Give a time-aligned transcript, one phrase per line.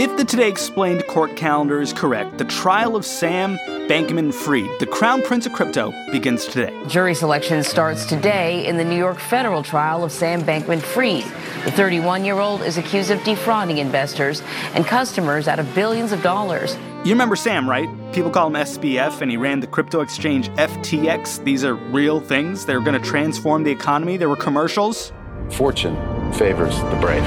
[0.00, 4.86] If the Today Explained court calendar is correct, the trial of Sam Bankman Fried, the
[4.86, 6.74] crown prince of crypto, begins today.
[6.88, 11.24] Jury selection starts today in the New York federal trial of Sam Bankman Fried.
[11.66, 14.40] The 31 year old is accused of defrauding investors
[14.72, 16.78] and customers out of billions of dollars.
[17.04, 17.86] You remember Sam, right?
[18.14, 21.44] People call him SBF, and he ran the crypto exchange FTX.
[21.44, 22.64] These are real things.
[22.64, 24.16] They're going to transform the economy.
[24.16, 25.12] There were commercials.
[25.50, 25.94] Fortune
[26.32, 27.22] favors the brave.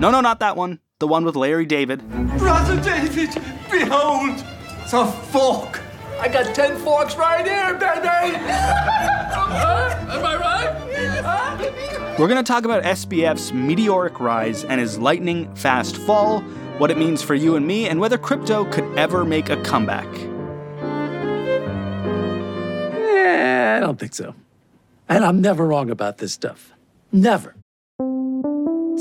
[0.00, 0.80] No, no, not that one.
[1.02, 2.08] The one with Larry David.
[2.38, 3.30] Brother David,
[3.68, 4.38] behold,
[4.88, 5.80] the fork.
[6.20, 8.06] I got ten forks right here, baby.
[8.06, 8.38] Am
[10.24, 12.18] I right?
[12.20, 16.40] We're going to talk about SBF's meteoric rise and his lightning fast fall,
[16.78, 20.06] what it means for you and me, and whether crypto could ever make a comeback.
[22.94, 24.36] Yeah, I don't think so.
[25.08, 26.72] And I'm never wrong about this stuff.
[27.10, 27.56] Never.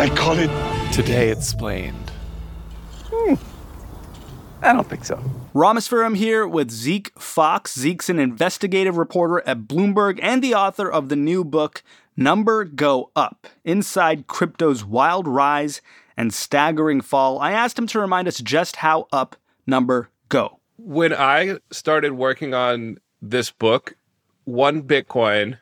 [0.00, 0.50] I call it
[0.94, 2.10] Today Explained.
[3.10, 3.34] Hmm.
[4.62, 5.22] I don't think so.
[5.54, 7.78] Rameswaram here with Zeke Faux.
[7.78, 11.82] Zeke's an investigative reporter at Bloomberg and the author of the new book,
[12.16, 15.82] Number Go Up Inside Crypto's Wild Rise
[16.16, 17.38] and Staggering Fall.
[17.38, 19.36] I asked him to remind us just how up
[19.66, 20.60] number go.
[20.78, 23.96] When I started working on this book,
[24.44, 25.58] one Bitcoin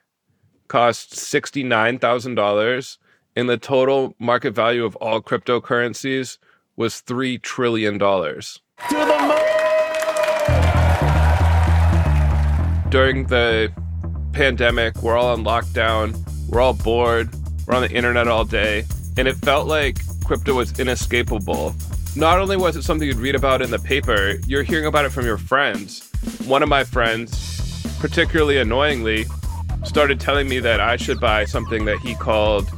[0.69, 2.99] cost $69,000
[3.37, 6.39] and the total market value of all cryptocurrencies
[6.77, 7.99] was $3 trillion.
[7.99, 9.38] Moon!
[12.91, 13.71] During the
[14.33, 16.17] pandemic, we're all on lockdown,
[16.49, 17.28] we're all bored,
[17.67, 18.84] we're on the internet all day,
[19.17, 21.75] and it felt like crypto was inescapable.
[22.17, 25.12] Not only was it something you'd read about in the paper, you're hearing about it
[25.12, 26.11] from your friends.
[26.47, 27.58] One of my friends,
[27.99, 29.27] particularly annoyingly,
[29.85, 32.71] started telling me that I should buy something that he called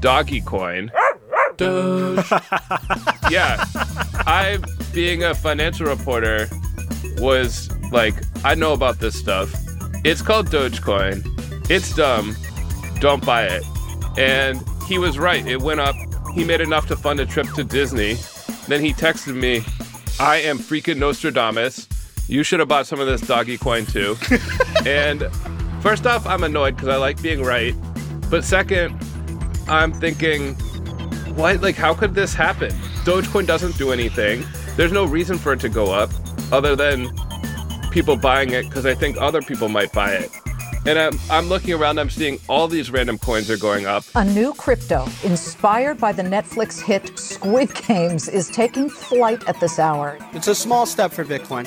[0.00, 0.90] doggy coin.
[3.30, 3.64] yeah.
[4.26, 4.58] I,
[4.92, 6.48] being a financial reporter,
[7.18, 9.52] was like, I know about this stuff.
[10.04, 11.24] It's called Dogecoin.
[11.70, 12.36] It's dumb.
[13.00, 13.64] Don't buy it.
[14.18, 15.46] And he was right.
[15.46, 15.94] It went up.
[16.34, 18.14] He made enough to fund a trip to Disney.
[18.68, 19.62] Then he texted me,
[20.20, 21.88] I am freaking Nostradamus.
[22.28, 24.16] You should have bought some of this doggy coin too.
[24.86, 25.28] and
[25.80, 27.74] first off, I'm annoyed because I like being right.
[28.30, 29.00] But second,
[29.68, 30.54] I'm thinking,
[31.36, 31.62] what?
[31.62, 32.70] Like, how could this happen?
[33.04, 34.44] Dogecoin doesn't do anything.
[34.76, 36.10] There's no reason for it to go up
[36.52, 37.08] other than
[37.90, 40.30] people buying it because I think other people might buy it.
[40.86, 44.04] And I'm, I'm looking around, I'm seeing all these random coins are going up.
[44.14, 49.80] A new crypto inspired by the Netflix hit Squid Games is taking flight at this
[49.80, 50.16] hour.
[50.32, 51.66] It's a small step for Bitcoin,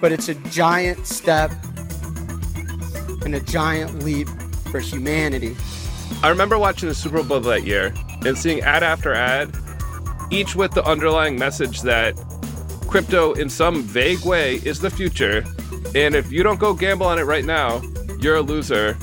[0.00, 1.52] but it's a giant step
[3.24, 4.28] and a giant leap
[4.70, 5.56] for humanity.
[6.22, 7.92] I remember watching the Super Bowl that year
[8.24, 9.54] and seeing ad after ad,
[10.30, 12.16] each with the underlying message that
[12.88, 15.44] crypto, in some vague way, is the future.
[15.94, 17.82] And if you don't go gamble on it right now,
[18.18, 18.96] you're a loser,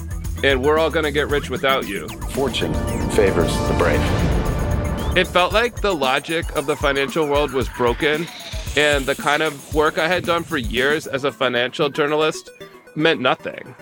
[0.43, 2.07] and we're all gonna get rich without you.
[2.31, 2.73] Fortune
[3.11, 4.01] favors the brave.
[5.17, 8.27] It felt like the logic of the financial world was broken,
[8.75, 12.49] and the kind of work I had done for years as a financial journalist
[12.95, 13.75] meant nothing.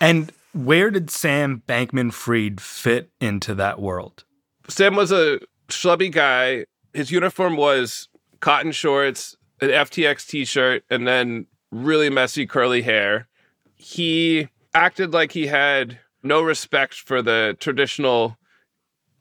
[0.00, 4.24] And where did Sam Bankman Fried fit into that world?
[4.68, 6.66] Sam was a schlubby guy.
[6.92, 8.08] His uniform was
[8.40, 13.28] cotton shorts, an FTX t shirt, and then really messy curly hair.
[13.76, 18.36] He acted like he had no respect for the traditional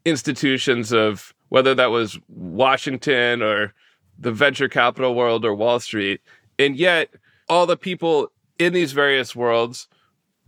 [0.05, 3.73] institutions of whether that was Washington or
[4.21, 6.21] the venture capital world or Wall Street.
[6.57, 7.09] And yet,
[7.49, 9.87] all the people in these various worlds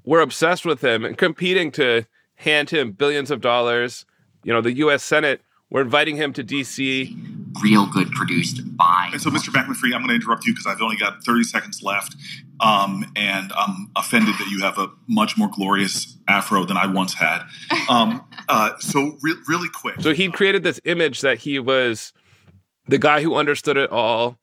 [0.05, 2.05] were obsessed with him and competing to
[2.35, 4.05] hand him billions of dollars.
[4.43, 7.17] You know, the US Senate were inviting him to DC.
[7.61, 9.09] Real good produced by.
[9.11, 9.49] And so, Mr.
[9.49, 12.15] Bankman Fried, I'm going to interrupt you because I've only got 30 seconds left.
[12.59, 17.13] Um, and I'm offended that you have a much more glorious afro than I once
[17.13, 17.43] had.
[17.89, 20.01] Um, uh, so, re- really quick.
[20.01, 22.13] So, he created this image that he was
[22.87, 24.37] the guy who understood it all,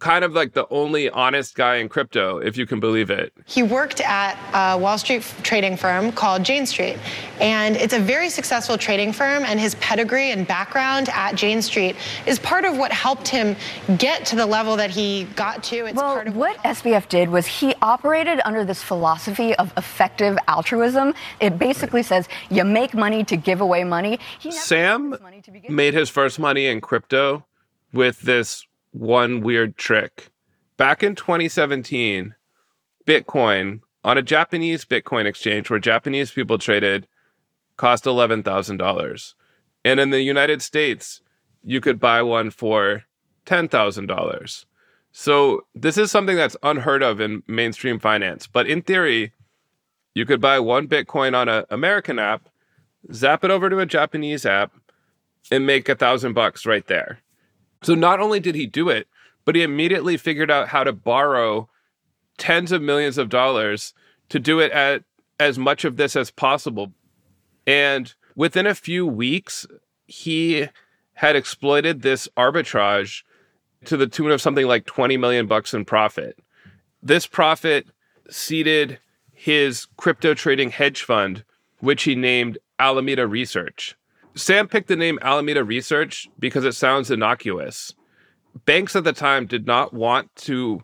[0.00, 3.32] kind of like the only honest guy in crypto, if you can believe it.
[3.46, 6.98] He worked at a Wall Street trading firm called Jane Street,
[7.40, 9.44] and it's a very successful trading firm.
[9.44, 11.96] And his pedigree and background at Jane Street
[12.26, 13.56] is part of what helped him
[13.96, 15.86] get to the level that he got to.
[15.86, 20.36] It's well, part of what SBF did was he operated under this philosophy of effective
[20.48, 21.14] altruism.
[21.40, 24.18] It basically says you make money to give away money.
[24.50, 25.16] Sam
[25.68, 27.46] made his first money in crypto
[27.94, 30.28] with this one weird trick.
[30.76, 32.34] Back in 2017,
[33.06, 37.06] Bitcoin on a Japanese Bitcoin exchange where Japanese people traded
[37.76, 39.34] cost $11,000.
[39.84, 41.20] And in the United States,
[41.64, 43.04] you could buy one for
[43.46, 44.64] $10,000.
[45.12, 48.46] So this is something that's unheard of in mainstream finance.
[48.46, 49.32] But in theory,
[50.14, 52.48] you could buy one Bitcoin on an American app,
[53.12, 54.72] zap it over to a Japanese app,
[55.50, 57.20] and make a thousand bucks right there.
[57.84, 59.06] So not only did he do it,
[59.44, 61.68] but he immediately figured out how to borrow
[62.38, 63.92] tens of millions of dollars
[64.30, 65.04] to do it at
[65.38, 66.92] as much of this as possible.
[67.66, 69.66] And within a few weeks,
[70.06, 70.68] he
[71.14, 73.22] had exploited this arbitrage
[73.84, 76.38] to the tune of something like 20 million bucks in profit.
[77.02, 77.86] This profit
[78.30, 78.98] seeded
[79.30, 81.44] his crypto trading hedge fund,
[81.80, 83.94] which he named Alameda Research.
[84.36, 87.94] Sam picked the name Alameda Research because it sounds innocuous.
[88.64, 90.82] Banks at the time did not want to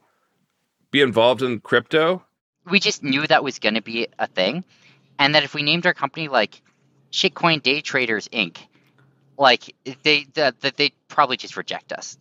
[0.91, 2.25] be involved in crypto.
[2.69, 4.65] We just knew that was going to be a thing.
[5.19, 6.63] And that if we named our company like
[7.13, 8.59] Shitcoin Day Traders Inc.,
[9.37, 12.19] like they that the, they'd probably just reject us.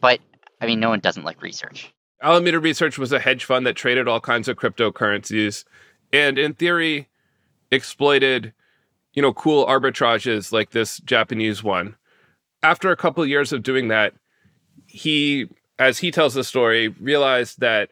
[0.00, 0.20] But
[0.60, 1.92] I mean, no one doesn't like research.
[2.22, 5.64] Alameda Research was a hedge fund that traded all kinds of cryptocurrencies
[6.12, 7.08] and in theory
[7.70, 8.52] exploited
[9.12, 11.96] you know, cool arbitrages like this Japanese one.
[12.62, 14.14] After a couple of years of doing that,
[14.86, 15.48] he,
[15.78, 17.90] as he tells the story, realized that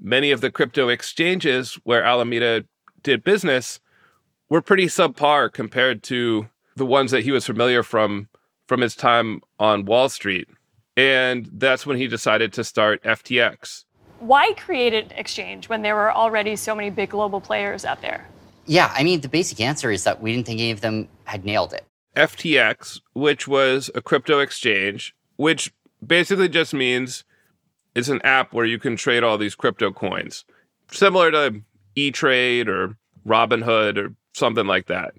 [0.00, 2.64] many of the crypto exchanges where Alameda
[3.02, 3.80] did business
[4.48, 8.28] were pretty subpar compared to the ones that he was familiar from
[8.66, 10.46] from his time on Wall Street.
[10.96, 13.84] And that's when he decided to start FTX.
[14.20, 18.28] Why create an exchange when there were already so many big global players out there?
[18.70, 21.44] Yeah, I mean, the basic answer is that we didn't think any of them had
[21.44, 21.84] nailed it.
[22.14, 25.74] FTX, which was a crypto exchange, which
[26.06, 27.24] basically just means
[27.96, 30.44] it's an app where you can trade all these crypto coins,
[30.88, 31.62] similar to
[31.96, 32.96] E Trade or
[33.26, 35.14] Robinhood or something like that.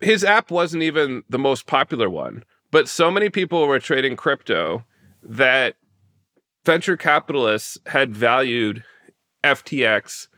[0.00, 4.86] His app wasn't even the most popular one, but so many people were trading crypto
[5.22, 5.76] that
[6.64, 8.84] venture capitalists had valued
[9.44, 10.28] FTX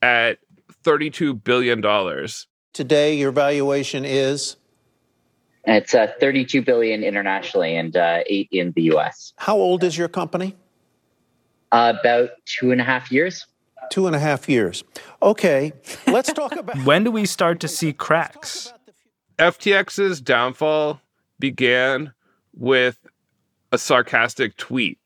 [0.00, 0.38] at
[0.86, 1.82] $32 billion.
[2.72, 4.56] Today, your valuation is?
[5.64, 9.32] It's uh, 32 billion internationally and uh, eight in the U.S.
[9.36, 10.54] How old is your company?
[11.72, 13.44] Uh, about two and a half years.
[13.90, 14.84] Two and a half years.
[15.20, 15.72] Okay,
[16.06, 16.78] let's talk about.
[16.84, 18.72] when do we start to see cracks?
[19.40, 21.00] FTX's downfall
[21.40, 22.12] began
[22.54, 22.98] with
[23.72, 24.98] a sarcastic tweet.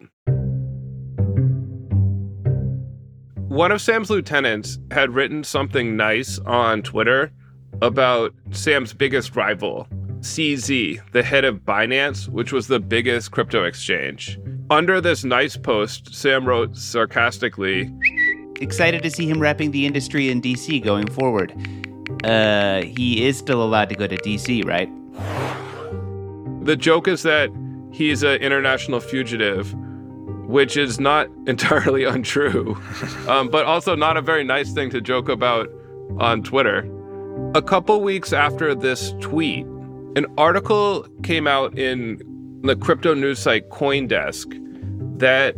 [3.51, 7.33] One of Sam's lieutenants had written something nice on Twitter
[7.83, 9.89] about Sam's biggest rival,
[10.21, 14.39] CZ, the head of Binance, which was the biggest crypto exchange.
[14.71, 17.93] Under this nice post, Sam wrote sarcastically
[18.61, 21.53] Excited to see him repping the industry in DC going forward.
[22.23, 24.89] Uh, he is still allowed to go to DC, right?
[26.65, 27.51] The joke is that
[27.91, 29.75] he's an international fugitive
[30.51, 32.77] which is not entirely untrue,
[33.29, 35.69] um, but also not a very nice thing to joke about
[36.19, 36.91] on Twitter.
[37.55, 39.65] A couple weeks after this tweet,
[40.17, 42.21] an article came out in
[42.63, 44.59] the crypto news site Coindesk
[45.19, 45.55] that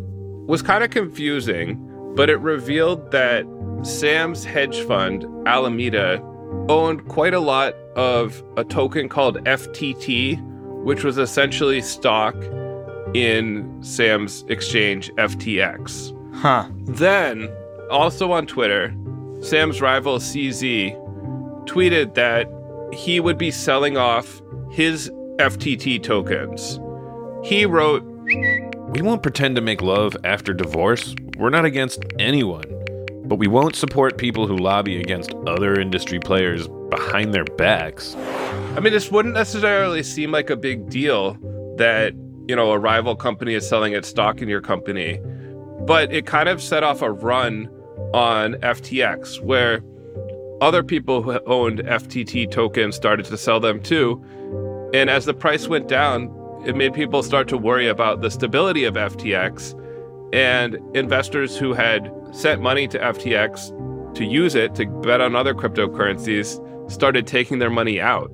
[0.46, 1.78] was kind of confusing,
[2.14, 3.46] but it revealed that
[3.82, 6.22] Sam's hedge fund, Alameda,
[6.68, 10.40] owned quite a lot of a token called FTT,
[10.84, 12.34] which was essentially stock
[13.14, 16.16] in Sam's exchange FTX.
[16.34, 16.68] Huh.
[16.84, 17.48] Then,
[17.90, 18.94] also on Twitter,
[19.40, 20.96] Sam's rival CZ
[21.66, 22.48] tweeted that
[22.92, 24.40] he would be selling off
[24.70, 26.80] his FTT tokens.
[27.44, 28.04] He wrote,
[28.90, 31.14] We won't pretend to make love after divorce.
[31.38, 32.64] We're not against anyone.
[33.24, 38.14] But we won't support people who lobby against other industry players behind their backs.
[38.76, 41.36] I mean, this wouldn't necessarily seem like a big deal
[41.76, 42.14] that,
[42.48, 45.20] you know, a rival company is selling its stock in your company,
[45.86, 47.68] but it kind of set off a run
[48.12, 49.82] on FTX where
[50.60, 54.22] other people who owned FTT tokens started to sell them too.
[54.94, 56.30] And as the price went down,
[56.64, 59.78] it made people start to worry about the stability of FTX.
[60.32, 65.54] And investors who had sent money to FTX to use it to bet on other
[65.54, 68.30] cryptocurrencies started taking their money out.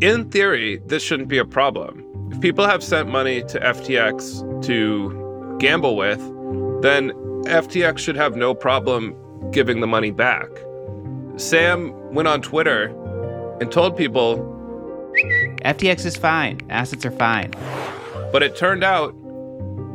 [0.00, 2.02] In theory, this shouldn't be a problem.
[2.32, 6.18] If people have sent money to FTX to gamble with,
[6.82, 7.10] then
[7.44, 9.14] FTX should have no problem
[9.50, 10.48] giving the money back.
[11.36, 12.86] Sam went on Twitter
[13.60, 14.38] and told people
[15.62, 17.50] FTX is fine, assets are fine.
[18.32, 19.14] But it turned out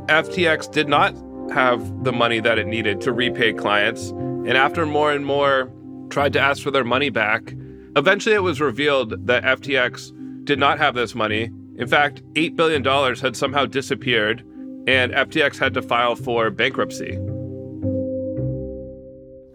[0.05, 1.15] FTX did not
[1.51, 4.11] have the money that it needed to repay clients.
[4.11, 5.71] And after more and more
[6.09, 7.55] tried to ask for their money back,
[7.95, 11.49] eventually it was revealed that FTX did not have this money.
[11.77, 12.83] In fact, $8 billion
[13.15, 14.39] had somehow disappeared,
[14.87, 17.15] and FTX had to file for bankruptcy.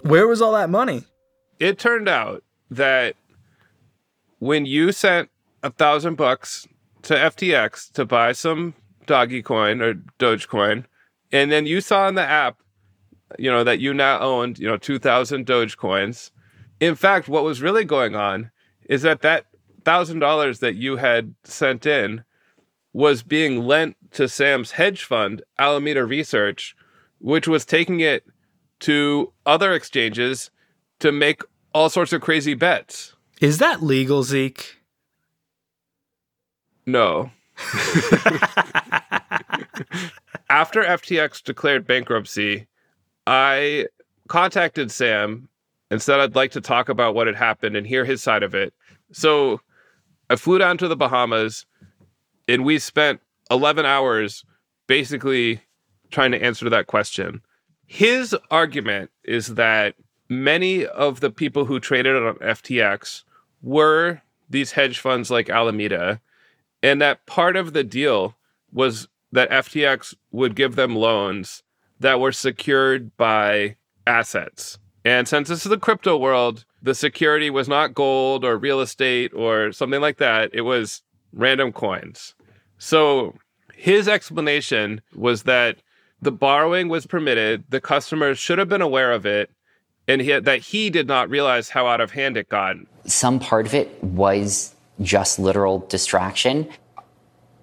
[0.02, 1.04] Where was all that money?
[1.58, 3.16] It turned out that
[4.38, 5.30] when you sent
[5.62, 6.66] a thousand bucks
[7.02, 8.74] to FTX to buy some
[9.06, 10.84] doggy coin or Dogecoin,
[11.32, 12.58] and then you saw in the app,
[13.38, 16.30] you know, that you now owned, you know, 2,000 Dogecoins.
[16.80, 18.50] In fact, what was really going on
[18.88, 19.46] is that that
[19.84, 22.24] thousand dollars that you had sent in
[22.92, 26.76] was being lent to Sam's hedge fund, Alameda Research,
[27.18, 28.24] which was taking it
[28.80, 30.50] to other exchanges
[31.00, 33.14] to make all sorts of crazy bets.
[33.40, 34.76] Is that legal, Zeke?
[36.86, 37.30] No.
[40.50, 42.66] After FTX declared bankruptcy,
[43.26, 43.86] I
[44.28, 45.48] contacted Sam
[45.90, 48.54] and said I'd like to talk about what had happened and hear his side of
[48.54, 48.74] it.
[49.12, 49.60] So
[50.32, 51.66] I flew down to the Bahamas
[52.48, 53.20] and we spent
[53.50, 54.46] 11 hours
[54.86, 55.60] basically
[56.10, 57.42] trying to answer that question.
[57.84, 59.94] His argument is that
[60.30, 63.24] many of the people who traded on FTX
[63.60, 66.22] were these hedge funds like Alameda,
[66.82, 68.34] and that part of the deal
[68.72, 71.62] was that FTX would give them loans
[72.00, 74.78] that were secured by assets.
[75.04, 79.32] And since this is the crypto world, the security was not gold or real estate
[79.34, 82.34] or something like that, it was random coins.
[82.78, 83.34] So
[83.74, 85.78] his explanation was that
[86.20, 89.50] the borrowing was permitted, the customers should have been aware of it,
[90.08, 92.76] and he, that he did not realize how out of hand it got.
[93.04, 96.68] Some part of it was just literal distraction.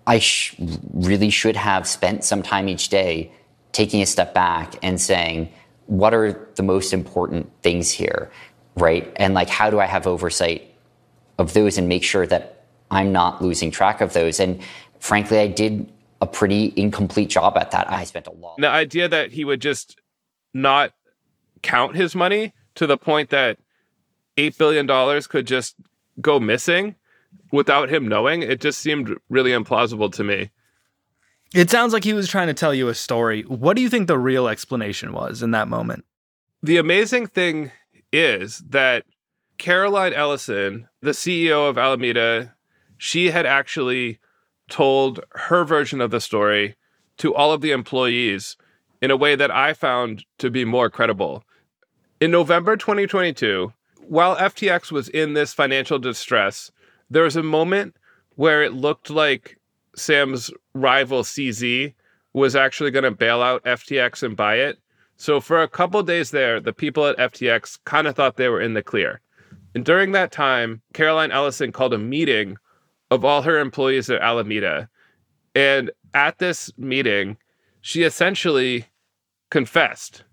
[0.07, 0.55] I sh-
[0.93, 3.31] really should have spent some time each day
[3.71, 5.51] taking a step back and saying,
[5.85, 8.31] what are the most important things here,
[8.81, 9.11] right?
[9.15, 10.73] And like, how do I have oversight
[11.37, 14.39] of those and make sure that I'm not losing track of those?
[14.39, 14.61] And
[14.99, 17.89] frankly, I did a pretty incomplete job at that.
[17.91, 18.57] I spent a lot.
[18.57, 19.99] The idea that he would just
[20.53, 20.93] not
[21.61, 23.57] count his money to the point that
[24.37, 25.75] $8 billion could just
[26.21, 26.95] go missing
[27.51, 30.51] without him knowing, it just seemed really implausible to me.
[31.53, 33.41] It sounds like he was trying to tell you a story.
[33.43, 36.05] What do you think the real explanation was in that moment?
[36.61, 37.71] The amazing thing
[38.11, 39.05] is that
[39.57, 42.55] Caroline Ellison, the CEO of Alameda,
[42.97, 44.19] she had actually
[44.69, 46.75] told her version of the story
[47.17, 48.55] to all of the employees
[49.01, 51.43] in a way that I found to be more credible.
[52.19, 53.73] In November 2022,
[54.07, 56.71] while FTX was in this financial distress,
[57.09, 57.95] there was a moment
[58.35, 59.57] where it looked like
[59.95, 61.93] Sam's rival CZ
[62.33, 64.79] was actually going to bail out FTX and buy it.
[65.19, 68.61] So for a couple days there, the people at FTX kind of thought they were
[68.61, 69.19] in the clear.
[69.75, 72.55] And during that time, Caroline Ellison called a meeting
[73.11, 74.89] of all her employees at Alameda.
[75.53, 77.35] And at this meeting,
[77.81, 78.85] she essentially
[79.51, 80.23] confessed.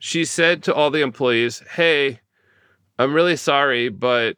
[0.00, 2.18] She said to all the employees, Hey,
[2.98, 4.36] I'm really sorry, but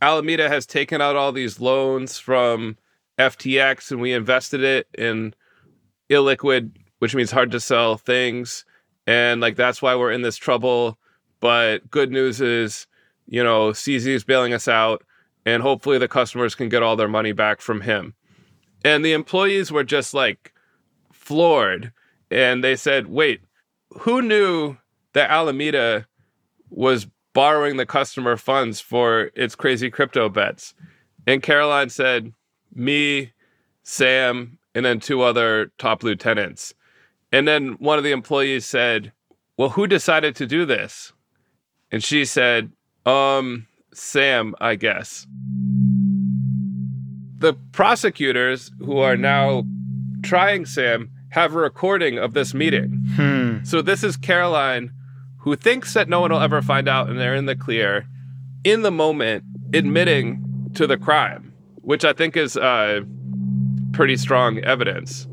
[0.00, 2.78] Alameda has taken out all these loans from
[3.18, 5.34] FTX and we invested it in
[6.10, 8.64] illiquid, which means hard to sell things.
[9.06, 10.98] And like that's why we're in this trouble.
[11.40, 12.86] But good news is,
[13.26, 15.02] you know, CZ is bailing us out
[15.44, 18.14] and hopefully the customers can get all their money back from him.
[18.84, 20.52] And the employees were just like
[21.12, 21.92] floored.
[22.30, 23.42] And they said, wait,
[23.90, 24.76] who knew
[25.12, 26.06] that Alameda
[26.70, 30.74] was borrowing the customer funds for its crazy crypto bets?
[31.26, 32.32] And Caroline said,
[32.74, 33.32] me,
[33.82, 36.74] Sam, and then two other top lieutenants.
[37.32, 39.12] And then one of the employees said,
[39.56, 41.12] Well, who decided to do this?
[41.90, 42.70] And she said,
[43.06, 45.26] Um, Sam, I guess.
[47.38, 49.64] The prosecutors who are now
[50.22, 53.04] trying Sam have a recording of this meeting.
[53.16, 53.64] Hmm.
[53.64, 54.92] So this is Caroline,
[55.38, 58.06] who thinks that no one will ever find out and they're in the clear,
[58.64, 63.00] in the moment, admitting to the crime, which I think is uh,
[63.92, 65.26] pretty strong evidence.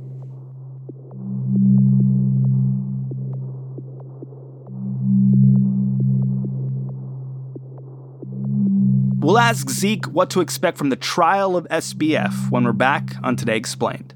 [9.29, 13.35] We'll ask Zeke what to expect from the trial of SBF when we're back on
[13.35, 14.15] Today Explained.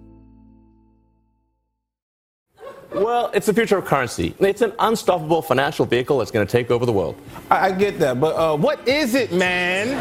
[2.93, 4.35] Well, it's the future of currency.
[4.39, 7.15] It's an unstoppable financial vehicle that's going to take over the world.
[7.49, 9.97] I, I get that, but uh, what is it, man?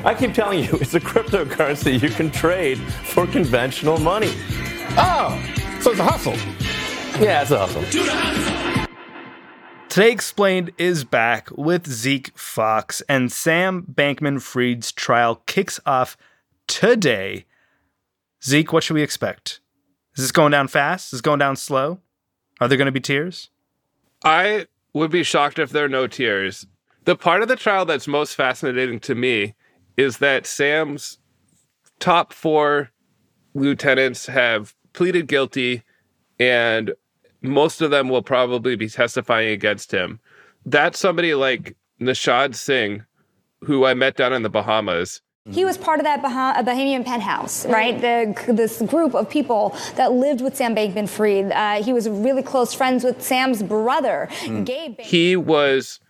[0.06, 4.32] I keep telling you, it's a cryptocurrency you can trade for conventional money.
[4.96, 5.36] Oh,
[5.80, 6.36] so it's a hustle.
[7.20, 8.86] Yeah, it's a hustle.
[9.88, 16.16] Today Explained is back with Zeke Faux, and Sam Bankman Fried's trial kicks off
[16.68, 17.44] today.
[18.44, 19.60] Zeke, what should we expect?
[20.16, 21.06] Is this going down fast?
[21.06, 22.00] Is this going down slow?
[22.60, 23.50] Are there going to be tears?
[24.24, 26.66] I would be shocked if there are no tears.
[27.04, 29.54] The part of the trial that's most fascinating to me
[29.96, 31.18] is that Sam's
[31.98, 32.90] top four
[33.54, 35.82] lieutenants have pleaded guilty,
[36.38, 36.92] and
[37.42, 40.20] most of them will probably be testifying against him.
[40.66, 43.04] That's somebody like Nishad Singh,
[43.62, 45.22] who I met down in the Bahamas.
[45.50, 48.00] He was part of that bah- Bahamian penthouse, right?
[48.00, 51.52] The, this group of people that lived with Sam Bankman Fried.
[51.52, 54.64] Uh, he was really close friends with Sam's brother, Mm.
[54.64, 55.00] Gabe.
[55.00, 56.00] He was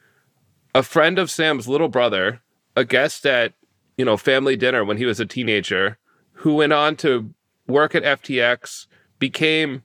[0.75, 2.41] a friend of Sam's little brother,
[2.77, 3.55] a guest at,
[3.97, 5.99] you know, family dinner when he was a teenager,
[6.33, 7.33] who went on to
[7.67, 8.87] work at FTX,
[9.19, 9.83] became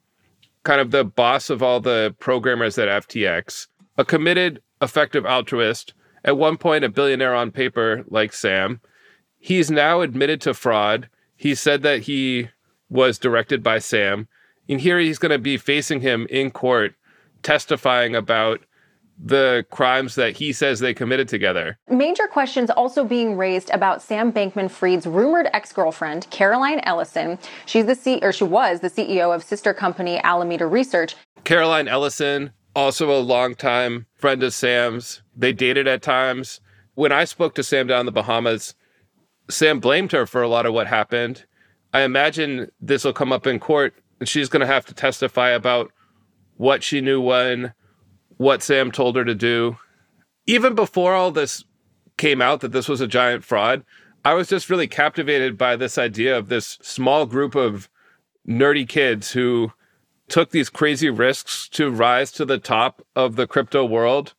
[0.63, 6.37] kind of the boss of all the programmers at FTX, a committed, effective altruist, at
[6.37, 8.81] one point a billionaire on paper like Sam.
[9.45, 11.08] He's now admitted to fraud.
[11.36, 12.49] He said that he
[12.89, 14.27] was directed by Sam.
[14.67, 16.95] And here he's going to be facing him in court,
[17.43, 18.62] testifying about
[19.23, 21.77] the crimes that he says they committed together.
[21.88, 27.38] Major questions also being raised about Sam Bankman Fried's rumored ex girlfriend, Caroline Ellison.
[27.67, 31.15] She's the C, or she was the CEO of sister company Alameda Research.
[31.43, 35.21] Caroline Ellison, also a longtime friend of Sam's.
[35.38, 36.62] They dated at times.
[36.95, 38.73] When I spoke to Sam down in the Bahamas,
[39.49, 41.45] Sam blamed her for a lot of what happened.
[41.93, 45.49] I imagine this will come up in court and she's going to have to testify
[45.49, 45.91] about
[46.58, 47.73] what she knew when,
[48.38, 49.77] what Sam told her to do.
[50.45, 51.63] Even before all this
[52.17, 53.84] came out that this was a giant fraud,
[54.23, 57.89] I was just really captivated by this idea of this small group of
[58.47, 59.71] nerdy kids who
[60.27, 64.34] took these crazy risks to rise to the top of the crypto world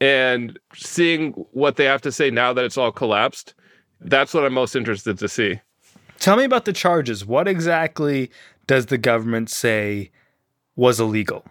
[0.00, 3.54] and seeing what they have to say now that it's all collapsed
[4.04, 5.60] That's what I'm most interested to see.
[6.18, 7.24] Tell me about the charges.
[7.24, 8.30] What exactly
[8.66, 10.10] does the government say
[10.76, 11.44] was illegal?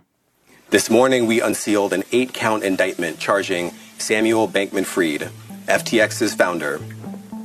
[0.69, 5.29] This morning, we unsealed an eight count indictment charging Samuel Bankman Fried,
[5.67, 6.79] FTX's founder,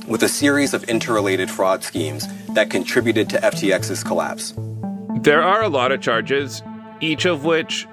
[0.07, 4.53] with a series of interrelated fraud schemes that contributed to FTX's collapse.
[5.21, 6.63] There are a lot of charges,
[7.01, 7.87] each of which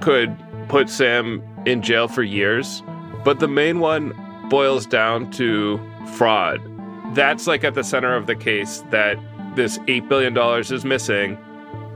[0.00, 0.34] could
[0.68, 2.82] put Sam in jail for years,
[3.24, 4.14] but the main one
[4.48, 5.78] boils down to
[6.14, 6.60] fraud.
[7.14, 9.18] That's like at the center of the case that
[9.56, 11.38] this $8 billion is missing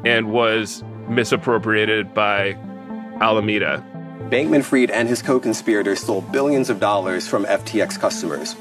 [0.04, 2.54] and was misappropriated by
[3.20, 3.84] Alameda.
[4.30, 8.56] Bankman Fried and his co conspirators stole billions of dollars from FTX customers.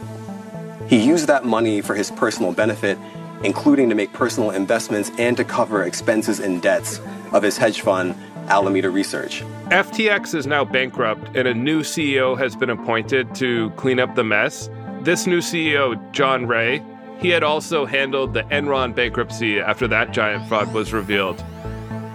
[0.88, 2.98] He used that money for his personal benefit,
[3.44, 7.00] including to make personal investments and to cover expenses and debts
[7.32, 8.16] of his hedge fund,
[8.50, 9.42] Alameda Research.
[9.70, 14.24] FTX is now bankrupt, and a new CEO has been appointed to clean up the
[14.24, 14.70] mess.
[15.04, 16.82] This new CEO, John Ray,
[17.20, 21.42] he had also handled the Enron bankruptcy after that giant fraud was revealed.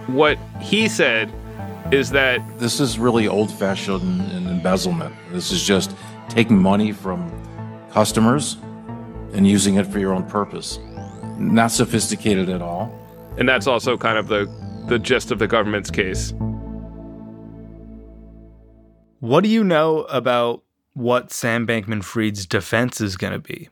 [0.07, 1.31] What he said
[1.91, 5.13] is that this is really old fashioned embezzlement.
[5.31, 5.95] This is just
[6.29, 7.31] taking money from
[7.91, 8.57] customers
[9.33, 10.79] and using it for your own purpose.
[11.37, 12.91] Not sophisticated at all.
[13.37, 14.47] And that's also kind of the,
[14.87, 16.33] the gist of the government's case.
[19.19, 20.63] What do you know about
[20.99, 23.69] what Sam Bankman Fried's defense is going to be?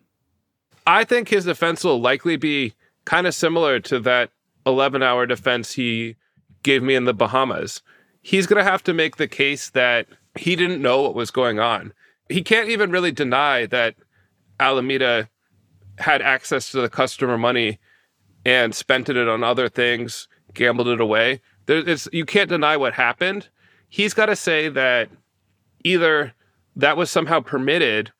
[0.88, 4.32] I think his defense will likely be kind of similar to that
[4.66, 6.16] 11 hour defense he
[6.64, 7.82] gave me in the Bahamas.
[8.22, 11.60] He's going to have to make the case that he didn't know what was going
[11.60, 11.94] on.
[12.30, 13.96] He can't even really deny that
[14.60, 15.30] Alameda
[15.98, 17.80] had access to the customer money
[18.46, 21.42] and spent it on other things, gambled it away.
[21.66, 23.50] There's, you can't deny what happened.
[23.90, 25.10] He's got to say that
[25.84, 26.34] either
[26.78, 28.12] that was somehow permitted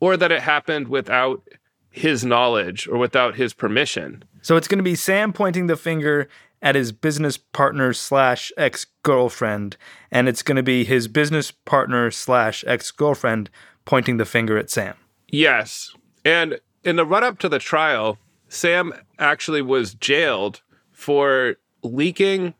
[0.00, 1.42] or that it happened without
[1.90, 4.24] his knowledge or without his permission.
[4.42, 6.28] So it's going to be Sam pointing the finger
[6.62, 9.76] at his business partner slash ex girlfriend,
[10.10, 13.50] and it's going to be his business partner slash ex girlfriend
[13.84, 14.94] pointing the finger at Sam.
[15.28, 15.94] Yes.
[16.24, 22.54] And in the run up to the trial, Sam actually was jailed for leaking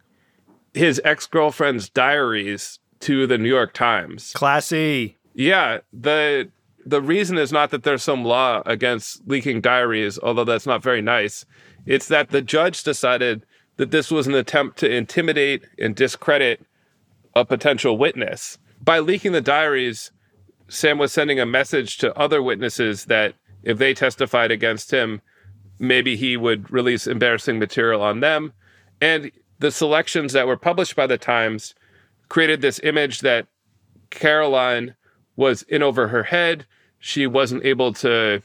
[0.74, 4.32] his ex girlfriend's diaries to the New York Times.
[4.34, 5.16] Classy.
[5.36, 5.80] Yeah.
[5.92, 6.50] The
[6.84, 11.02] the reason is not that there's some law against leaking diaries, although that's not very
[11.02, 11.44] nice.
[11.84, 13.44] It's that the judge decided
[13.76, 16.64] that this was an attempt to intimidate and discredit
[17.34, 18.58] a potential witness.
[18.82, 20.10] By leaking the diaries,
[20.68, 25.20] Sam was sending a message to other witnesses that if they testified against him,
[25.78, 28.52] maybe he would release embarrassing material on them.
[29.00, 31.74] And the selections that were published by the Times
[32.28, 33.48] created this image that
[34.10, 34.94] Caroline
[35.36, 36.66] was in over her head.
[36.98, 38.42] She wasn't able to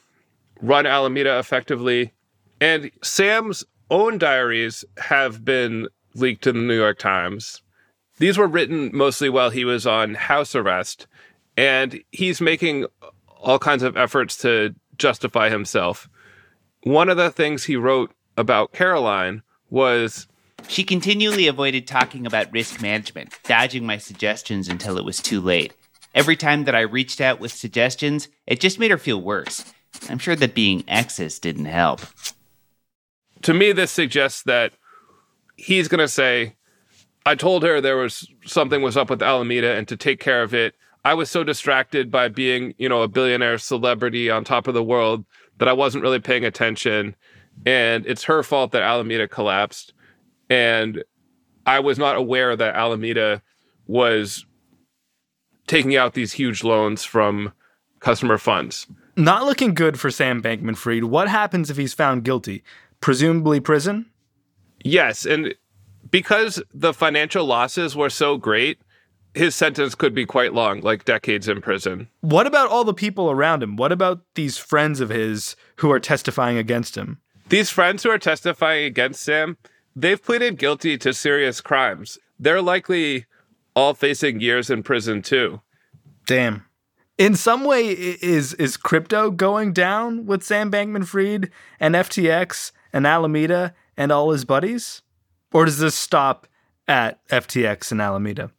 [0.62, 2.13] run Alameda effectively.
[2.60, 7.62] And Sam's own diaries have been leaked to the New York Times.
[8.17, 11.08] These were written mostly while he was on house arrest,
[11.58, 12.86] and he's making
[13.39, 16.08] all kinds of efforts to justify himself.
[16.84, 20.27] One of the things he wrote about Caroline was
[20.67, 25.73] She continually avoided talking about risk management, dodging my suggestions until it was too late.
[26.13, 29.65] Every time that I reached out with suggestions, it just made her feel worse.
[30.10, 32.02] I'm sure that being exes didn't help.
[33.41, 34.74] to me, this suggests that
[35.56, 36.56] he's going to say,
[37.26, 40.54] I told her there was something was up with Alameda and to take care of
[40.54, 40.76] it.
[41.04, 44.84] I was so distracted by being, you know, a billionaire celebrity on top of the
[44.84, 45.26] world
[45.58, 47.15] that I wasn't really paying attention.
[47.65, 49.93] And it's her fault that Alameda collapsed.
[50.50, 51.04] And
[51.65, 53.41] I was not aware that Alameda
[53.88, 54.45] was
[55.72, 57.54] taking out these huge loans from
[58.02, 58.88] customer funds.
[59.16, 61.06] Not looking good for Sam Bankman Fried.
[61.06, 62.62] What happens if he's found guilty?
[63.00, 64.08] Presumably prison?
[64.84, 65.56] Yes, and
[66.10, 68.80] because the financial losses were so great,
[69.34, 72.10] his sentence could be quite long, like decades in prison.
[72.20, 73.78] What about all the people around him?
[73.78, 77.22] What about these friends of his who are testifying against him?
[77.48, 79.56] These friends who are testifying against Sam,
[79.96, 82.20] they've pleaded guilty to serious crimes.
[82.38, 83.26] They're likely
[83.76, 85.62] all facing years in prison too.
[86.26, 86.66] Damn.
[87.18, 93.06] In some way, is is crypto going down with Sam Bankman Fried and FTX and
[93.06, 95.02] Alameda and all his buddies?
[95.54, 96.48] Or does this stop
[96.88, 98.52] at FTX and Alameda?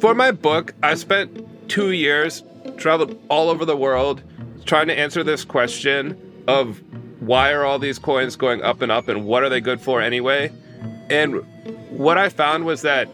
[0.00, 2.42] For my book, I spent two years,
[2.76, 4.22] traveled all over the world,
[4.64, 6.82] trying to answer this question of
[7.20, 10.02] why are all these coins going up and up and what are they good for
[10.02, 10.52] anyway?
[11.10, 11.36] And
[11.90, 13.08] what I found was that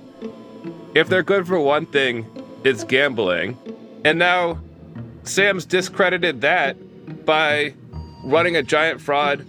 [0.94, 2.26] if they're good for one thing,
[2.64, 3.56] it's gambling.
[4.04, 4.60] And now
[5.24, 6.76] Sam's discredited that
[7.24, 7.74] by
[8.24, 9.46] running a giant fraud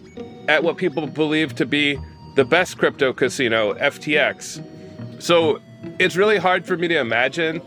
[0.47, 1.97] at what people believe to be
[2.35, 5.21] the best crypto casino, FTX.
[5.21, 5.61] So
[5.99, 7.61] it's really hard for me to imagine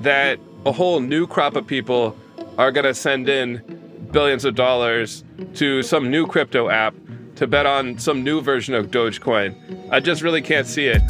[0.00, 2.16] that a whole new crop of people
[2.56, 3.62] are going to send in
[4.10, 5.22] billions of dollars
[5.54, 6.94] to some new crypto app
[7.38, 9.54] to bet on some new version of Dogecoin.
[9.92, 11.02] I just really can't see it.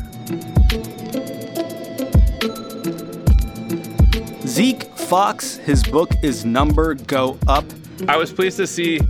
[4.46, 7.64] Zeke Faux, his book is Number Go Up.
[8.08, 9.00] I was pleased to see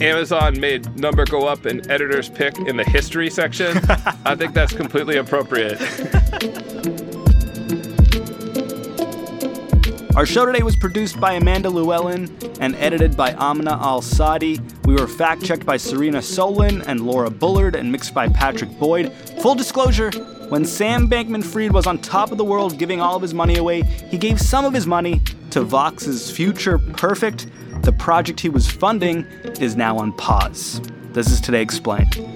[0.00, 3.76] Amazon made number go up an editor's pick in the history section.
[4.24, 5.78] I think that's completely appropriate.
[10.16, 14.58] Our show today was produced by Amanda Lewellyn and edited by Amna Al Sadi.
[14.86, 19.12] We were fact checked by Serena Solin and Laura Bullard and mixed by Patrick Boyd.
[19.42, 20.10] Full disclosure
[20.48, 23.58] when Sam Bankman Fried was on top of the world giving all of his money
[23.58, 27.48] away, he gave some of his money to Vox's Future Perfect.
[27.82, 29.26] The project he was funding
[29.60, 30.80] is now on pause.
[31.12, 32.35] This is Today Explained.